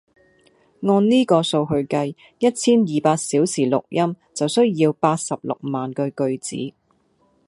[0.81, 6.73] 按呢個數去計，一千二百小時錄音就需要八十六萬句句子